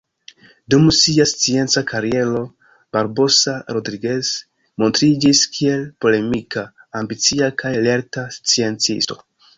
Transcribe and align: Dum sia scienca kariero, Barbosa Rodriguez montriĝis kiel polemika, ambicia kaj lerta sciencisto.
Dum 0.73 0.85
sia 0.99 1.25
scienca 1.31 1.81
kariero, 1.91 2.39
Barbosa 2.97 3.53
Rodriguez 3.77 4.31
montriĝis 4.85 5.43
kiel 5.59 5.85
polemika, 6.07 6.65
ambicia 7.03 7.55
kaj 7.65 7.75
lerta 7.91 8.29
sciencisto. 8.41 9.23